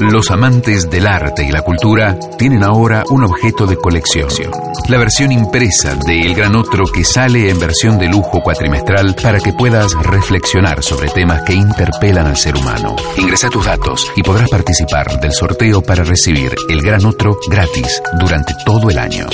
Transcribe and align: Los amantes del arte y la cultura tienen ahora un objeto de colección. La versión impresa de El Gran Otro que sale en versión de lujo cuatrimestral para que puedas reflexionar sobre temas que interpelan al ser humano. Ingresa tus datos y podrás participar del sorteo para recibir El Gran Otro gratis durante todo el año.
Los 0.00 0.30
amantes 0.30 0.90
del 0.90 1.06
arte 1.06 1.44
y 1.44 1.50
la 1.50 1.62
cultura 1.62 2.18
tienen 2.38 2.62
ahora 2.62 3.04
un 3.10 3.24
objeto 3.24 3.66
de 3.66 3.76
colección. 3.76 4.28
La 4.88 4.98
versión 4.98 5.32
impresa 5.32 5.94
de 6.06 6.22
El 6.22 6.34
Gran 6.34 6.54
Otro 6.56 6.86
que 6.86 7.04
sale 7.04 7.50
en 7.50 7.58
versión 7.58 7.98
de 7.98 8.08
lujo 8.08 8.40
cuatrimestral 8.42 9.14
para 9.22 9.40
que 9.40 9.52
puedas 9.52 9.92
reflexionar 10.02 10.82
sobre 10.82 11.08
temas 11.08 11.42
que 11.42 11.54
interpelan 11.54 12.26
al 12.26 12.36
ser 12.36 12.56
humano. 12.56 12.96
Ingresa 13.16 13.50
tus 13.50 13.64
datos 13.64 14.10
y 14.16 14.22
podrás 14.22 14.48
participar 14.50 15.20
del 15.20 15.32
sorteo 15.32 15.82
para 15.82 16.04
recibir 16.04 16.54
El 16.68 16.82
Gran 16.82 17.04
Otro 17.04 17.38
gratis 17.48 18.02
durante 18.18 18.54
todo 18.64 18.90
el 18.90 18.98
año. 18.98 19.26